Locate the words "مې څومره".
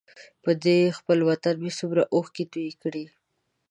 1.63-2.03